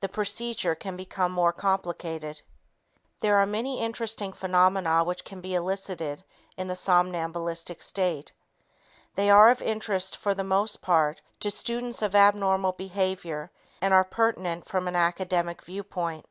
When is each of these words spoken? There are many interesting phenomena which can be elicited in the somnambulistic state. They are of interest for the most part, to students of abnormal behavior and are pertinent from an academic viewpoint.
There 0.00 0.10
are 0.10 0.26
many 3.46 3.80
interesting 3.80 4.32
phenomena 4.32 5.04
which 5.04 5.24
can 5.24 5.40
be 5.40 5.54
elicited 5.54 6.24
in 6.56 6.66
the 6.66 6.74
somnambulistic 6.74 7.80
state. 7.80 8.32
They 9.14 9.30
are 9.30 9.50
of 9.50 9.62
interest 9.62 10.16
for 10.16 10.34
the 10.34 10.42
most 10.42 10.82
part, 10.82 11.20
to 11.38 11.52
students 11.52 12.02
of 12.02 12.16
abnormal 12.16 12.72
behavior 12.72 13.52
and 13.80 13.94
are 13.94 14.02
pertinent 14.02 14.66
from 14.66 14.88
an 14.88 14.96
academic 14.96 15.62
viewpoint. 15.62 16.26